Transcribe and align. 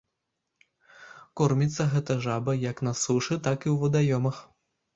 Корміцца 1.41 1.87
гэта 1.93 2.17
жаба 2.29 2.57
як 2.65 2.77
на 2.89 2.93
сушы, 3.03 3.33
так 3.47 3.59
і 3.65 3.69
ў 3.77 3.79
вадаёмах. 3.87 4.45